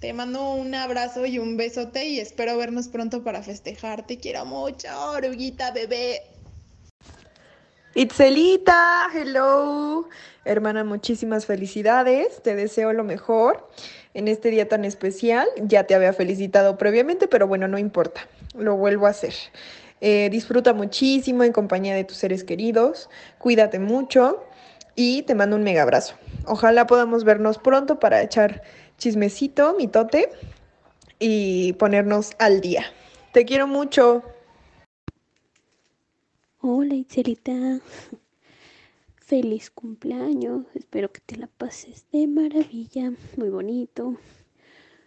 Te 0.00 0.12
mando 0.12 0.52
un 0.52 0.74
abrazo 0.74 1.24
y 1.24 1.38
un 1.38 1.56
besote 1.56 2.04
y 2.04 2.20
espero 2.20 2.58
vernos 2.58 2.88
pronto 2.88 3.24
para 3.24 3.42
festejar. 3.42 4.06
Te 4.06 4.18
quiero 4.18 4.44
mucho, 4.44 4.88
oruguita 5.12 5.70
bebé. 5.70 6.20
Itzelita, 7.94 9.08
hello. 9.14 10.06
Hermana, 10.44 10.84
muchísimas 10.84 11.46
felicidades. 11.46 12.42
Te 12.42 12.54
deseo 12.54 12.92
lo 12.92 13.04
mejor 13.04 13.70
en 14.12 14.28
este 14.28 14.50
día 14.50 14.68
tan 14.68 14.84
especial. 14.84 15.48
Ya 15.62 15.84
te 15.84 15.94
había 15.94 16.12
felicitado 16.12 16.76
previamente, 16.76 17.26
pero 17.26 17.48
bueno, 17.48 17.66
no 17.66 17.78
importa. 17.78 18.28
Lo 18.54 18.76
vuelvo 18.76 19.06
a 19.06 19.10
hacer. 19.10 19.32
Eh, 20.02 20.28
disfruta 20.30 20.74
muchísimo 20.74 21.42
en 21.42 21.52
compañía 21.52 21.94
de 21.94 22.04
tus 22.04 22.18
seres 22.18 22.44
queridos. 22.44 23.08
Cuídate 23.38 23.78
mucho 23.78 24.44
y 24.94 25.22
te 25.22 25.34
mando 25.34 25.56
un 25.56 25.62
mega 25.62 25.82
abrazo. 25.82 26.16
Ojalá 26.44 26.86
podamos 26.86 27.24
vernos 27.24 27.56
pronto 27.56 27.98
para 27.98 28.20
echar 28.22 28.62
chismecito, 28.98 29.74
mitote 29.76 30.30
y 31.18 31.72
ponernos 31.74 32.32
al 32.38 32.60
día. 32.60 32.84
Te 33.32 33.44
quiero 33.44 33.66
mucho. 33.66 34.22
Hola 36.60 36.94
Itzelita, 36.94 37.80
feliz 39.14 39.70
cumpleaños, 39.70 40.64
espero 40.74 41.12
que 41.12 41.20
te 41.20 41.36
la 41.36 41.46
pases 41.46 42.06
de 42.10 42.26
maravilla, 42.26 43.12
muy 43.36 43.50
bonito, 43.50 44.16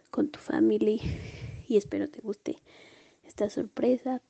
con 0.09 0.29
tu 0.29 0.39
familia 0.39 1.01
y 1.67 1.75
espero 1.75 2.07
te 2.07 2.21
guste 2.21 2.57
esta 3.23 3.49
sorpresa. 3.49 4.21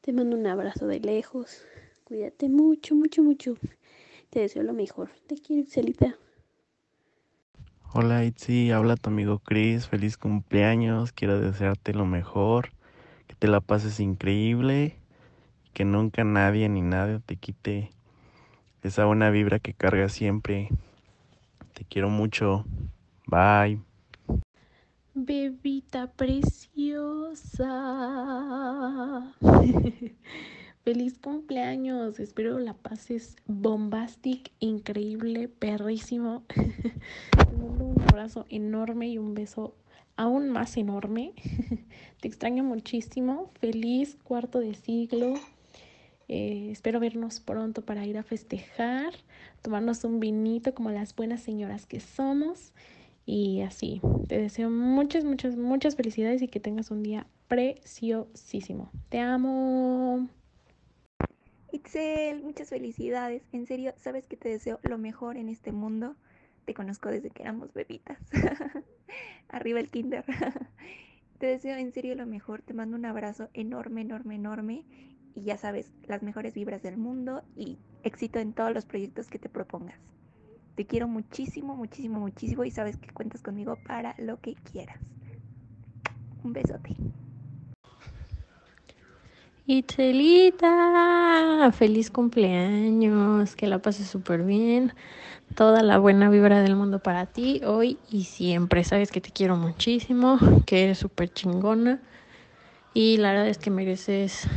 Te 0.00 0.12
mando 0.12 0.36
un 0.36 0.46
abrazo 0.46 0.86
de 0.86 1.00
lejos, 1.00 1.62
cuídate 2.04 2.48
mucho, 2.48 2.94
mucho, 2.94 3.22
mucho, 3.22 3.56
te 4.30 4.40
deseo 4.40 4.62
lo 4.62 4.72
mejor, 4.72 5.10
te 5.26 5.36
quiero 5.36 5.62
Itzelita. 5.62 6.16
Hola 7.90 8.22
Itzi, 8.24 8.70
habla 8.70 8.96
tu 8.96 9.08
amigo 9.08 9.38
Chris, 9.38 9.88
feliz 9.88 10.18
cumpleaños, 10.18 11.12
quiero 11.12 11.40
desearte 11.40 11.94
lo 11.94 12.04
mejor, 12.04 12.70
que 13.26 13.34
te 13.34 13.48
la 13.48 13.60
pases 13.62 13.98
increíble 13.98 14.98
que 15.72 15.86
nunca 15.86 16.22
nadie 16.22 16.68
ni 16.68 16.82
nada 16.82 17.20
te 17.20 17.36
quite 17.36 17.90
esa 18.82 19.06
buena 19.06 19.30
vibra 19.30 19.58
que 19.58 19.72
cargas 19.72 20.12
siempre. 20.12 20.68
Te 21.72 21.84
quiero 21.84 22.10
mucho. 22.10 22.66
Bye. 23.26 23.80
Bebita 25.14 26.12
preciosa. 26.12 27.72
Feliz 30.88 31.18
cumpleaños. 31.18 32.18
Espero 32.18 32.58
la 32.58 32.72
pases 32.72 33.36
bombastic, 33.46 34.52
increíble, 34.58 35.46
perrísimo. 35.48 36.44
Te 36.48 37.56
mando 37.58 37.84
un 37.84 38.00
abrazo 38.00 38.46
enorme 38.48 39.06
y 39.06 39.18
un 39.18 39.34
beso 39.34 39.74
aún 40.16 40.48
más 40.48 40.78
enorme. 40.78 41.34
Te 42.22 42.28
extraño 42.28 42.64
muchísimo. 42.64 43.50
Feliz 43.60 44.16
cuarto 44.24 44.60
de 44.60 44.72
siglo. 44.72 45.34
Eh, 46.26 46.70
espero 46.72 47.00
vernos 47.00 47.40
pronto 47.40 47.82
para 47.82 48.06
ir 48.06 48.16
a 48.16 48.22
festejar, 48.22 49.12
tomarnos 49.60 50.04
un 50.04 50.20
vinito 50.20 50.74
como 50.74 50.90
las 50.90 51.14
buenas 51.14 51.42
señoras 51.42 51.84
que 51.84 52.00
somos. 52.00 52.72
Y 53.26 53.60
así, 53.60 54.00
te 54.26 54.38
deseo 54.38 54.70
muchas, 54.70 55.24
muchas, 55.24 55.54
muchas 55.54 55.96
felicidades 55.96 56.40
y 56.40 56.48
que 56.48 56.60
tengas 56.60 56.90
un 56.90 57.02
día 57.02 57.26
preciosísimo. 57.46 58.90
Te 59.10 59.18
amo. 59.18 60.30
Itzel, 61.72 62.42
muchas 62.42 62.70
felicidades. 62.70 63.42
En 63.52 63.66
serio, 63.66 63.92
sabes 63.96 64.26
que 64.26 64.36
te 64.36 64.48
deseo 64.48 64.80
lo 64.82 64.98
mejor 64.98 65.36
en 65.36 65.48
este 65.48 65.72
mundo. 65.72 66.16
Te 66.64 66.74
conozco 66.74 67.10
desde 67.10 67.30
que 67.30 67.42
éramos 67.42 67.72
bebitas. 67.72 68.18
Arriba 69.48 69.80
el 69.80 69.90
kinder. 69.90 70.24
Te 71.38 71.46
deseo 71.46 71.76
en 71.76 71.92
serio 71.92 72.16
lo 72.16 72.26
mejor, 72.26 72.62
te 72.62 72.74
mando 72.74 72.96
un 72.96 73.04
abrazo 73.04 73.48
enorme, 73.54 74.00
enorme, 74.00 74.34
enorme 74.34 74.84
y 75.36 75.42
ya 75.42 75.56
sabes, 75.56 75.92
las 76.08 76.20
mejores 76.24 76.52
vibras 76.54 76.82
del 76.82 76.96
mundo 76.96 77.44
y 77.54 77.78
éxito 78.02 78.40
en 78.40 78.52
todos 78.52 78.74
los 78.74 78.86
proyectos 78.86 79.28
que 79.28 79.38
te 79.38 79.48
propongas. 79.48 80.00
Te 80.74 80.84
quiero 80.84 81.06
muchísimo, 81.06 81.76
muchísimo, 81.76 82.18
muchísimo 82.18 82.64
y 82.64 82.72
sabes 82.72 82.96
que 82.96 83.12
cuentas 83.12 83.40
conmigo 83.40 83.76
para 83.86 84.16
lo 84.18 84.40
que 84.40 84.54
quieras. 84.56 84.98
Un 86.42 86.52
besote. 86.52 86.96
Itzelita, 89.70 91.70
feliz 91.72 92.10
cumpleaños, 92.10 93.54
que 93.54 93.66
la 93.66 93.80
pases 93.80 94.06
súper 94.06 94.42
bien, 94.42 94.94
toda 95.54 95.82
la 95.82 95.98
buena 95.98 96.30
vibra 96.30 96.62
del 96.62 96.74
mundo 96.74 97.00
para 97.00 97.26
ti 97.26 97.60
hoy 97.66 97.98
y 98.10 98.24
siempre. 98.24 98.82
Sabes 98.82 99.12
que 99.12 99.20
te 99.20 99.30
quiero 99.30 99.58
muchísimo, 99.58 100.38
que 100.64 100.84
eres 100.84 100.96
súper 100.96 101.30
chingona 101.30 102.00
y 102.94 103.18
la 103.18 103.32
verdad 103.32 103.48
es 103.48 103.58
que 103.58 103.68
mereces 103.68 104.48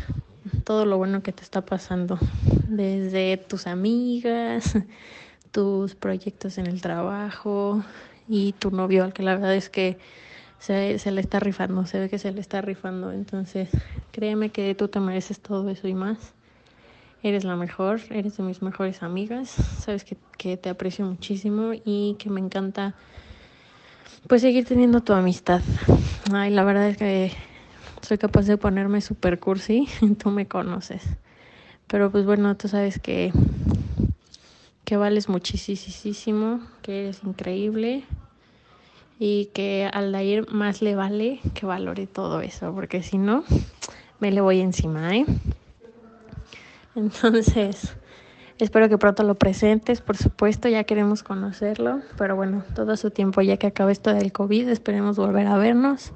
todo 0.64 0.86
lo 0.86 0.96
bueno 0.96 1.22
que 1.22 1.34
te 1.34 1.44
está 1.44 1.60
pasando, 1.60 2.18
desde 2.70 3.36
tus 3.36 3.68
amigas, 3.68 4.78
tus 5.52 5.94
proyectos 5.94 6.58
en 6.58 6.68
el 6.68 6.80
trabajo 6.80 7.84
y 8.30 8.54
tu 8.54 8.72
novio, 8.72 9.04
al 9.04 9.12
que 9.12 9.24
la 9.24 9.34
verdad 9.34 9.56
es 9.56 9.70
que 9.70 9.98
se, 10.62 11.12
le 11.12 11.22
está 11.22 11.40
rifando, 11.40 11.88
se 11.88 12.00
ve 12.00 12.10
que 12.10 12.20
se 12.20 12.32
le 12.32 12.40
está 12.40 12.62
rifando. 12.62 13.12
Entonces, 13.12 13.70
créeme 14.12 14.52
que 14.52 14.76
tú 14.76 14.88
te 14.88 15.00
mereces 15.00 15.40
todo 15.40 15.68
eso 15.70 15.88
y 15.88 15.96
más. 15.96 16.34
Eres 17.24 17.44
la 17.44 17.56
mejor, 17.56 18.00
eres 18.12 18.38
de 18.38 18.44
mis 18.44 18.62
mejores 18.62 19.04
amigas, 19.04 19.50
sabes 19.50 20.04
que, 20.04 20.18
que 20.38 20.58
te 20.58 20.70
aprecio 20.70 21.06
muchísimo 21.06 21.72
y 21.74 22.16
que 22.18 22.30
me 22.30 22.40
encanta 22.40 22.96
pues 24.28 24.42
seguir 24.42 24.66
teniendo 24.66 25.02
tu 25.02 25.14
amistad. 25.14 25.62
Ay, 26.32 26.52
la 26.52 26.64
verdad 26.64 26.90
es 26.90 26.98
que 26.98 27.32
soy 28.02 28.18
capaz 28.18 28.46
de 28.46 28.58
ponerme 28.58 29.02
super 29.02 29.40
cursi, 29.40 29.88
tú 30.22 30.30
me 30.30 30.48
conoces. 30.48 31.04
Pero 31.88 32.12
pues 32.12 32.26
bueno, 32.26 32.56
tú 32.56 32.68
sabes 32.68 33.00
que 33.00 33.32
que 34.86 34.98
vales 34.98 35.30
muchísimo, 35.30 36.60
que 36.82 37.04
eres 37.04 37.24
increíble 37.24 38.04
y 39.24 39.52
que 39.54 39.88
al 39.94 40.20
ir 40.24 40.52
más 40.52 40.82
le 40.82 40.96
vale 40.96 41.42
que 41.54 41.68
valore 41.68 42.08
todo 42.08 42.42
eso, 42.42 42.74
porque 42.74 43.04
si 43.04 43.20
no, 43.20 43.44
me 44.20 44.32
le 44.32 44.42
voy 44.42 44.62
encima, 44.62 45.16
¿eh? 45.16 45.28
Entonces, 46.96 47.96
espero 48.58 48.90
que 48.90 48.98
pronto 48.98 49.22
lo 49.22 49.36
presentes, 49.36 50.02
por 50.02 50.18
supuesto, 50.18 50.70
ya 50.70 50.86
queremos 50.86 51.22
conocerlo, 51.22 52.02
pero 52.18 52.36
bueno, 52.36 52.64
todo 52.74 52.98
su 52.98 53.12
tiempo 53.12 53.42
ya 53.42 53.58
que 53.58 53.68
acabe 53.68 53.92
esto 53.92 54.12
del 54.12 54.32
COVID, 54.32 54.70
esperemos 54.70 55.18
volver 55.18 55.46
a 55.46 55.60
vernos, 55.60 56.14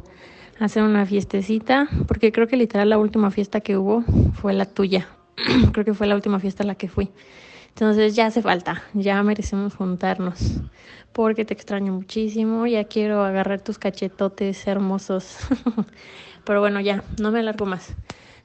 hacer 0.60 0.82
una 0.82 1.06
fiestecita, 1.06 1.88
porque 2.08 2.32
creo 2.32 2.48
que 2.48 2.58
literal 2.58 2.90
la 2.90 2.98
última 2.98 3.30
fiesta 3.30 3.62
que 3.62 3.78
hubo 3.78 4.02
fue 4.34 4.54
la 4.54 4.66
tuya, 4.66 5.10
creo 5.74 5.86
que 5.86 5.94
fue 5.94 6.08
la 6.08 6.16
última 6.16 6.40
fiesta 6.40 6.64
a 6.64 6.66
la 6.66 6.74
que 6.74 6.90
fui. 6.90 7.12
Entonces 7.76 8.16
ya 8.16 8.28
hace 8.28 8.42
falta, 8.42 8.84
ya 8.94 9.22
merecemos 9.22 9.76
juntarnos, 9.76 10.62
porque 11.12 11.44
te 11.44 11.54
extraño 11.54 11.92
muchísimo, 11.92 12.66
ya 12.68 12.86
quiero 12.86 13.22
agarrar 13.26 13.60
tus 13.60 13.78
cachetotes 13.78 14.66
hermosos. 14.66 15.40
Pero 16.46 16.62
bueno, 16.62 16.80
ya, 16.80 17.04
no 17.20 17.32
me 17.32 17.40
alargo 17.40 17.66
más. 17.66 17.94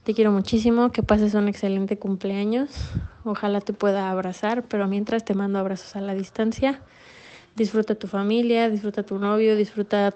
Te 0.03 0.15
quiero 0.15 0.33
muchísimo, 0.33 0.91
que 0.91 1.05
pases 1.05 1.35
un 1.35 1.47
excelente 1.47 1.97
cumpleaños. 1.97 2.71
Ojalá 3.23 3.61
te 3.61 3.73
pueda 3.73 4.11
abrazar, 4.11 4.65
pero 4.65 4.89
mientras 4.89 5.25
te 5.27 5.35
mando 5.35 5.59
abrazos 5.59 5.95
a 5.95 6.01
la 6.01 6.15
distancia. 6.15 6.81
Disfruta 7.55 7.95
tu 7.95 8.09
familia, 8.09 8.69
disfruta 8.71 9.03
tu 9.05 9.19
novio, 9.19 9.55
disfruta 9.55 10.15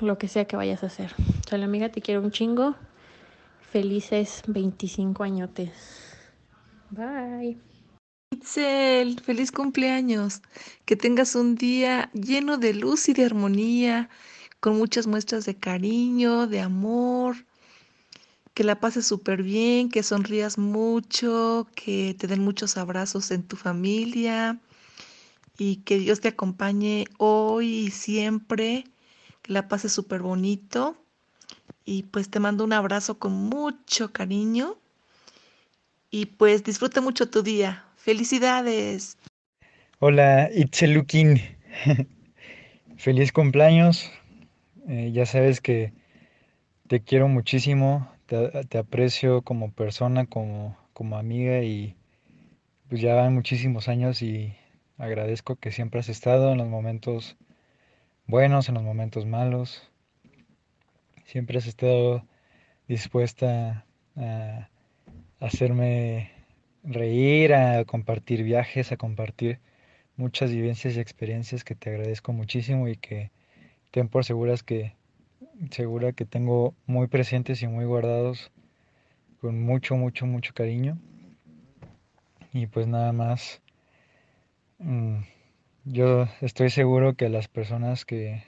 lo 0.00 0.18
que 0.18 0.26
sea 0.26 0.46
que 0.46 0.56
vayas 0.56 0.82
a 0.82 0.86
hacer. 0.86 1.14
Sale 1.48 1.64
amiga, 1.64 1.90
te 1.90 2.00
quiero 2.00 2.22
un 2.22 2.30
chingo. 2.30 2.74
Felices 3.70 4.42
25 4.46 5.22
añotes. 5.22 6.16
Bye. 6.90 7.75
Itzel, 8.46 9.20
feliz 9.20 9.50
cumpleaños. 9.50 10.40
Que 10.84 10.94
tengas 10.94 11.34
un 11.34 11.56
día 11.56 12.10
lleno 12.12 12.58
de 12.58 12.74
luz 12.74 13.08
y 13.08 13.12
de 13.12 13.24
armonía, 13.24 14.08
con 14.60 14.78
muchas 14.78 15.08
muestras 15.08 15.44
de 15.46 15.56
cariño, 15.56 16.46
de 16.46 16.60
amor. 16.60 17.44
Que 18.54 18.62
la 18.62 18.78
pases 18.78 19.04
súper 19.04 19.42
bien, 19.42 19.90
que 19.90 20.04
sonrías 20.04 20.58
mucho, 20.58 21.66
que 21.74 22.14
te 22.16 22.28
den 22.28 22.40
muchos 22.40 22.76
abrazos 22.76 23.32
en 23.32 23.42
tu 23.42 23.56
familia 23.56 24.60
y 25.58 25.76
que 25.78 25.98
Dios 25.98 26.20
te 26.20 26.28
acompañe 26.28 27.06
hoy 27.18 27.66
y 27.86 27.90
siempre. 27.90 28.84
Que 29.42 29.54
la 29.54 29.66
pases 29.66 29.90
súper 29.90 30.22
bonito. 30.22 30.96
Y 31.84 32.04
pues 32.04 32.30
te 32.30 32.38
mando 32.38 32.62
un 32.62 32.72
abrazo 32.72 33.18
con 33.18 33.32
mucho 33.32 34.12
cariño. 34.12 34.78
Y 36.12 36.26
pues 36.26 36.62
disfruta 36.62 37.00
mucho 37.00 37.28
tu 37.28 37.42
día. 37.42 37.85
Felicidades. 38.06 39.18
Hola, 39.98 40.48
Itzelukin. 40.54 41.40
Feliz 42.96 43.32
cumpleaños. 43.32 44.12
Eh, 44.86 45.10
ya 45.12 45.26
sabes 45.26 45.60
que 45.60 45.92
te 46.86 47.00
quiero 47.00 47.26
muchísimo, 47.26 48.08
te, 48.26 48.64
te 48.66 48.78
aprecio 48.78 49.42
como 49.42 49.72
persona, 49.72 50.26
como, 50.26 50.78
como 50.92 51.18
amiga 51.18 51.64
y 51.64 51.96
pues 52.88 53.00
ya 53.00 53.16
van 53.16 53.34
muchísimos 53.34 53.88
años 53.88 54.22
y 54.22 54.54
agradezco 54.98 55.56
que 55.56 55.72
siempre 55.72 55.98
has 55.98 56.08
estado 56.08 56.52
en 56.52 56.58
los 56.58 56.68
momentos 56.68 57.36
buenos, 58.28 58.68
en 58.68 58.76
los 58.76 58.84
momentos 58.84 59.26
malos. 59.26 59.82
Siempre 61.24 61.58
has 61.58 61.66
estado 61.66 62.24
dispuesta 62.86 63.84
a 64.14 64.68
hacerme 65.40 66.35
reír, 66.86 67.52
a 67.54 67.84
compartir 67.84 68.42
viajes, 68.42 68.92
a 68.92 68.96
compartir 68.96 69.60
muchas 70.16 70.50
vivencias 70.50 70.96
y 70.96 71.00
experiencias 71.00 71.64
que 71.64 71.74
te 71.74 71.90
agradezco 71.90 72.32
muchísimo 72.32 72.88
y 72.88 72.96
que 72.96 73.30
ten 73.90 74.08
por 74.08 74.24
seguras 74.24 74.62
que 74.62 74.94
segura 75.70 76.12
que 76.12 76.24
tengo 76.24 76.74
muy 76.86 77.08
presentes 77.08 77.62
y 77.62 77.66
muy 77.66 77.84
guardados 77.84 78.50
con 79.40 79.62
mucho, 79.62 79.96
mucho, 79.96 80.26
mucho 80.26 80.54
cariño. 80.54 80.98
Y 82.52 82.66
pues 82.66 82.86
nada 82.86 83.12
más, 83.12 83.60
mm, 84.78 85.18
yo 85.84 86.26
estoy 86.40 86.70
seguro 86.70 87.14
que 87.14 87.28
las 87.28 87.48
personas 87.48 88.04
que, 88.04 88.42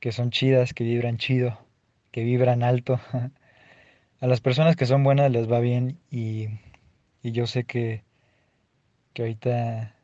que 0.00 0.12
son 0.12 0.30
chidas, 0.30 0.74
que 0.74 0.84
vibran 0.84 1.16
chido, 1.16 1.58
que 2.12 2.24
vibran 2.24 2.62
alto, 2.62 3.00
a 4.20 4.26
las 4.26 4.40
personas 4.40 4.76
que 4.76 4.86
son 4.86 5.02
buenas 5.02 5.30
les 5.30 5.50
va 5.50 5.60
bien 5.60 5.98
y 6.10 6.48
y 7.24 7.32
yo 7.32 7.46
sé 7.46 7.64
que, 7.64 8.04
que 9.14 9.22
ahorita 9.22 9.96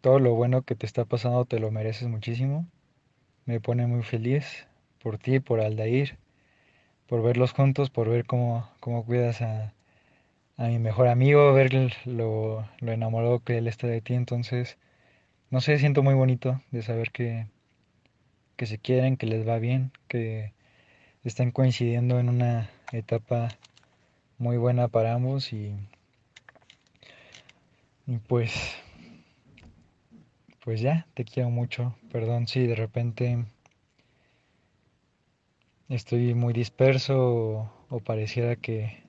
todo 0.00 0.18
lo 0.18 0.34
bueno 0.34 0.62
que 0.62 0.74
te 0.74 0.86
está 0.86 1.04
pasando 1.04 1.44
te 1.44 1.60
lo 1.60 1.70
mereces 1.70 2.08
muchísimo. 2.08 2.66
Me 3.44 3.60
pone 3.60 3.86
muy 3.86 4.02
feliz 4.02 4.66
por 5.02 5.18
ti, 5.18 5.40
por 5.40 5.60
Aldair, 5.60 6.16
por 7.06 7.22
verlos 7.22 7.52
juntos, 7.52 7.90
por 7.90 8.08
ver 8.08 8.24
cómo, 8.24 8.70
cómo 8.80 9.04
cuidas 9.04 9.42
a, 9.42 9.74
a 10.56 10.68
mi 10.68 10.78
mejor 10.78 11.08
amigo, 11.08 11.52
ver 11.52 11.74
lo, 12.06 12.66
lo 12.80 12.92
enamorado 12.92 13.40
que 13.40 13.58
él 13.58 13.68
está 13.68 13.86
de 13.86 14.00
ti. 14.00 14.14
Entonces, 14.14 14.78
no 15.50 15.60
sé, 15.60 15.78
siento 15.78 16.02
muy 16.02 16.14
bonito 16.14 16.62
de 16.70 16.80
saber 16.80 17.12
que, 17.12 17.46
que 18.56 18.64
se 18.64 18.78
quieren, 18.78 19.18
que 19.18 19.26
les 19.26 19.46
va 19.46 19.58
bien, 19.58 19.92
que 20.08 20.54
están 21.24 21.50
coincidiendo 21.50 22.18
en 22.18 22.30
una 22.30 22.70
etapa 22.92 23.48
muy 24.38 24.56
buena 24.56 24.88
para 24.88 25.12
ambos 25.12 25.52
y 25.52 25.74
y 28.06 28.18
pues, 28.18 28.52
pues 30.62 30.80
ya, 30.80 31.06
te 31.14 31.24
quiero 31.24 31.50
mucho. 31.50 31.94
Perdón 32.10 32.46
si 32.46 32.66
de 32.66 32.74
repente 32.74 33.44
estoy 35.88 36.34
muy 36.34 36.52
disperso 36.52 37.70
o, 37.88 38.00
pareciera 38.00 38.56
que, 38.56 39.04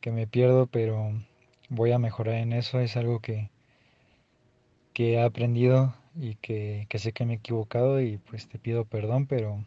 que 0.00 0.12
me 0.12 0.26
pierdo, 0.26 0.66
pero 0.66 1.12
voy 1.68 1.92
a 1.92 1.98
mejorar 1.98 2.36
en 2.36 2.52
eso. 2.52 2.80
Es 2.80 2.96
algo 2.96 3.20
que, 3.20 3.50
que 4.92 5.14
he 5.14 5.22
aprendido 5.22 5.94
y 6.14 6.36
que, 6.36 6.86
que 6.88 6.98
sé 6.98 7.12
que 7.12 7.24
me 7.24 7.34
he 7.34 7.36
equivocado 7.36 8.00
y 8.00 8.18
pues 8.18 8.48
te 8.48 8.58
pido 8.58 8.84
perdón, 8.84 9.26
pero, 9.26 9.64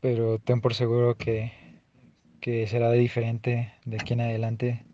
pero 0.00 0.38
ten 0.38 0.60
por 0.60 0.74
seguro 0.74 1.16
que, 1.16 1.52
que 2.40 2.66
será 2.66 2.92
diferente 2.92 3.72
de 3.84 3.96
aquí 3.96 4.14
en 4.14 4.20
adelante 4.22 4.85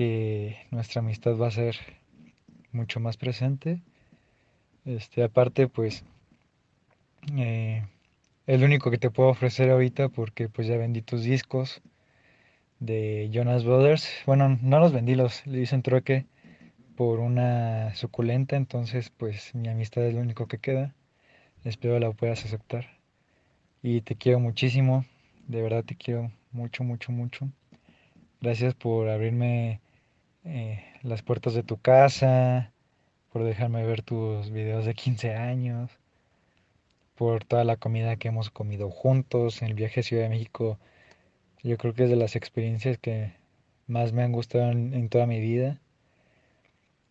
que 0.00 0.56
nuestra 0.70 1.00
amistad 1.00 1.36
va 1.36 1.48
a 1.48 1.50
ser 1.50 1.76
mucho 2.72 3.00
más 3.00 3.18
presente. 3.18 3.82
Este, 4.86 5.22
aparte, 5.22 5.68
pues, 5.68 6.04
eh, 7.36 7.84
es 8.46 8.60
lo 8.60 8.64
único 8.64 8.90
que 8.90 8.96
te 8.96 9.10
puedo 9.10 9.28
ofrecer 9.28 9.68
ahorita 9.68 10.08
porque 10.08 10.48
pues 10.48 10.66
ya 10.66 10.78
vendí 10.78 11.02
tus 11.02 11.22
discos 11.24 11.82
de 12.78 13.28
Jonas 13.30 13.62
Brothers. 13.62 14.08
Bueno, 14.24 14.58
no 14.62 14.80
los 14.80 14.94
vendí, 14.94 15.16
los 15.16 15.46
le 15.46 15.60
hice 15.60 15.74
un 15.74 15.82
trueque 15.82 16.24
por 16.96 17.20
una 17.20 17.94
suculenta, 17.94 18.56
entonces 18.56 19.12
pues 19.14 19.54
mi 19.54 19.68
amistad 19.68 20.06
es 20.06 20.14
lo 20.14 20.22
único 20.22 20.46
que 20.46 20.56
queda. 20.56 20.94
Espero 21.62 21.98
la 21.98 22.10
puedas 22.12 22.46
aceptar. 22.46 22.86
y 23.82 24.00
te 24.00 24.16
quiero 24.16 24.40
muchísimo. 24.40 25.04
De 25.46 25.60
verdad 25.60 25.84
te 25.84 25.94
quiero 25.94 26.32
mucho, 26.52 26.84
mucho, 26.84 27.12
mucho. 27.12 27.50
Gracias 28.40 28.74
por 28.74 29.10
abrirme 29.10 29.80
eh, 30.44 30.84
las 31.02 31.22
puertas 31.22 31.54
de 31.54 31.62
tu 31.62 31.78
casa, 31.78 32.72
por 33.32 33.44
dejarme 33.44 33.84
ver 33.84 34.02
tus 34.02 34.50
videos 34.50 34.84
de 34.84 34.94
15 34.94 35.34
años, 35.34 35.90
por 37.14 37.44
toda 37.44 37.64
la 37.64 37.76
comida 37.76 38.16
que 38.16 38.28
hemos 38.28 38.50
comido 38.50 38.90
juntos 38.90 39.62
en 39.62 39.68
el 39.68 39.74
viaje 39.74 40.00
a 40.00 40.02
Ciudad 40.02 40.24
de 40.24 40.30
México. 40.30 40.78
Yo 41.62 41.76
creo 41.76 41.94
que 41.94 42.04
es 42.04 42.10
de 42.10 42.16
las 42.16 42.36
experiencias 42.36 42.98
que 42.98 43.34
más 43.86 44.12
me 44.12 44.22
han 44.22 44.32
gustado 44.32 44.70
en, 44.70 45.08
toda 45.10 45.26
mi 45.26 45.40
vida. 45.40 45.80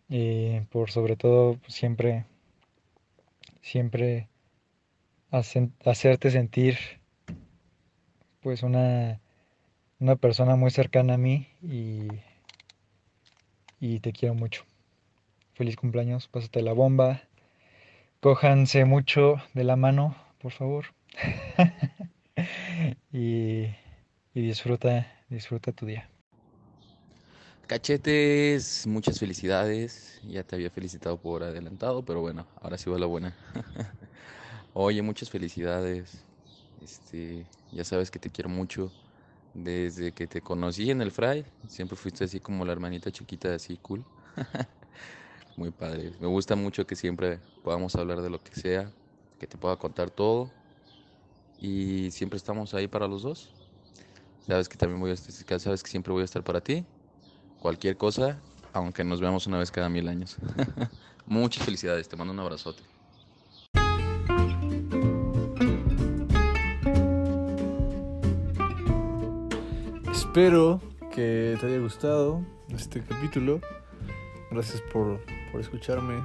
Y 0.10 0.62
por 0.72 0.90
sobre 0.92 1.16
todo 1.16 1.60
siempre, 1.68 2.26
siempre 3.62 4.28
hacerte 5.32 6.32
sentir 6.32 6.78
pues 8.42 8.64
una, 8.64 9.20
una 10.00 10.16
persona 10.16 10.56
muy 10.56 10.72
cercana 10.72 11.16
a 11.16 11.18
mí 11.18 11.48
y, 11.62 12.08
y 13.80 14.00
te 14.00 14.12
quiero 14.14 14.36
mucho. 14.36 14.66
Feliz 15.54 15.76
cumpleaños, 15.76 16.28
pásate 16.28 16.62
la 16.62 16.74
bomba. 16.74 17.22
Cójanse 18.22 18.86
mucho 18.86 19.38
de 19.54 19.64
la 19.64 19.76
mano, 19.76 20.16
por 20.40 20.52
favor. 20.52 20.86
y, 23.12 23.64
y 24.34 24.42
disfruta, 24.42 25.08
disfruta 25.30 25.72
tu 25.72 25.86
día. 25.86 26.10
Cachetes, 27.68 28.88
muchas 28.88 29.20
felicidades. 29.20 30.20
Ya 30.24 30.44
te 30.44 30.56
había 30.56 30.72
felicitado 30.72 31.18
por 31.18 31.44
adelantado, 31.44 32.04
pero 32.04 32.22
bueno, 32.22 32.48
ahora 32.62 32.78
sí 32.78 32.90
va 32.90 32.98
la 32.98 33.06
buena. 33.06 33.36
Oye, 34.74 35.02
muchas 35.02 35.30
felicidades. 35.30 36.26
Este, 36.82 37.48
ya 37.72 37.84
sabes 37.84 38.12
que 38.12 38.20
te 38.20 38.32
quiero 38.32 38.50
mucho. 38.50 38.92
Desde 39.54 40.14
que 40.14 40.28
te 40.28 40.42
conocí 40.42 40.92
en 40.92 41.02
el 41.02 41.12
Fray, 41.12 41.46
siempre 41.68 41.98
fuiste 41.98 42.24
así 42.24 42.40
como 42.40 42.66
la 42.66 42.72
hermanita 42.72 43.12
chiquita, 43.12 43.54
así 43.54 43.78
cool. 43.78 44.06
Muy 45.58 45.72
padre. 45.72 46.14
Me 46.20 46.28
gusta 46.28 46.56
mucho 46.56 46.86
que 46.88 46.96
siempre 46.96 47.40
podamos 47.64 47.96
hablar 47.96 48.22
de 48.22 48.30
lo 48.30 48.40
que 48.40 48.56
sea, 48.56 48.94
que 49.40 49.48
te 49.48 49.58
pueda 49.58 49.76
contar 49.78 50.10
todo. 50.12 50.50
Y 51.58 52.12
siempre 52.12 52.38
estamos 52.38 52.74
ahí 52.74 52.88
para 52.88 53.08
los 53.08 53.24
dos. 53.24 53.50
Sabes 54.48 54.70
que 54.70 54.78
también 54.78 55.00
voy 55.02 55.12
a 55.12 55.14
estar, 55.14 55.60
sabes 55.60 55.84
que 55.84 55.92
siempre 55.92 56.14
voy 56.14 56.22
a 56.22 56.26
estar 56.26 56.44
para 56.44 56.62
ti. 56.62 56.86
Cualquier 57.60 57.98
cosa, 57.98 58.42
aunque 58.74 59.04
nos 59.04 59.22
veamos 59.22 59.48
una 59.48 59.60
vez 59.60 59.72
cada 59.72 59.90
mil 59.90 60.08
años. 60.08 60.38
Muchas 61.26 61.66
felicidades, 61.66 62.08
te 62.08 62.16
mando 62.16 62.34
un 62.34 62.40
abrazote. 62.40 62.84
Espero 70.40 70.80
que 71.14 71.58
te 71.60 71.66
haya 71.66 71.80
gustado 71.80 72.42
este 72.74 73.02
capítulo. 73.02 73.60
Gracias 74.50 74.82
por, 74.94 75.20
escucharme. 75.60 76.24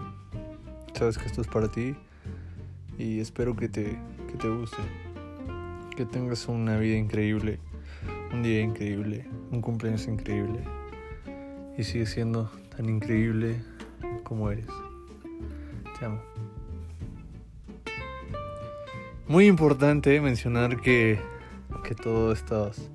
Sabes 0.96 1.18
que 1.18 1.26
esto 1.26 1.40
es 1.40 1.48
para 1.48 1.66
ti. 1.66 1.96
Y 2.96 3.18
espero 3.18 3.56
que 3.56 3.68
te, 3.68 3.98
que 4.30 4.38
te 4.38 4.48
guste. 4.48 4.76
Que 5.96 6.04
tengas 6.04 6.46
una 6.46 6.76
vida 6.78 6.96
increíble. 6.96 7.58
Un 8.32 8.44
día 8.44 8.60
increíble. 8.62 9.26
Un 9.50 9.60
cumpleaños 9.60 10.06
increíble. 10.06 10.60
Y 11.76 11.82
sigue 11.82 12.06
siendo 12.06 12.48
tan 12.76 12.88
increíble 12.88 13.64
como 14.22 14.48
eres. 14.48 14.68
Te 15.98 16.04
amo. 16.04 16.22
Muy 19.26 19.48
importante 19.48 20.20
mencionar 20.20 20.80
que, 20.80 21.18
que 21.82 21.96
todos 21.96 22.38
estos 22.38 22.93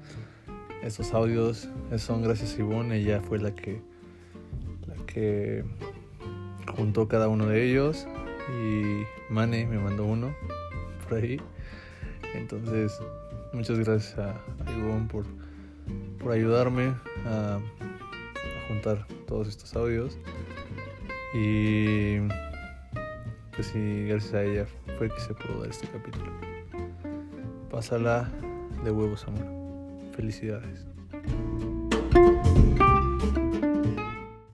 estos 0.89 1.13
audios 1.13 1.69
son 1.97 2.23
gracias 2.23 2.56
a 2.56 2.62
Ivonne, 2.62 2.97
ella 2.97 3.21
fue 3.21 3.38
la 3.38 3.54
que, 3.54 3.80
la 4.88 4.95
que 5.06 5.63
juntó 6.75 7.08
cada 7.08 7.28
uno 7.28 7.45
de 7.45 7.63
ellos 7.63 8.08
y 8.52 9.04
Mane 9.32 9.67
me 9.67 9.78
mandó 9.78 10.06
uno 10.06 10.34
por 11.08 11.19
ahí. 11.19 11.39
Entonces, 12.34 12.99
muchas 13.54 13.78
gracias 13.78 14.17
a, 14.17 14.34
Ivonne 14.71 15.08
por, 15.08 15.25
por 16.17 16.32
ayudarme 16.32 16.95
a, 17.28 17.60
juntar 18.67 19.06
todos 19.28 19.47
estos 19.47 19.75
audios. 19.75 20.17
Y 21.36 22.17
pues 23.56 23.67
sí, 23.67 24.08
gracias 24.08 24.34
a 24.34 24.43
ella 24.43 24.65
fue 24.97 25.10
que 25.10 25.19
se 25.19 25.36
pudo 25.36 25.62
dar 25.62 25.69
este 25.69 25.88
capítulo. 25.88 26.32
Pásala 27.69 28.28
de 28.84 28.89
huevos, 28.89 29.28
amor. 29.28 29.59
Felicidades. 30.19 30.86